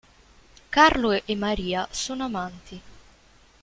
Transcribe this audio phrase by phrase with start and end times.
[0.71, 2.81] Carlo e Maria sono amanti.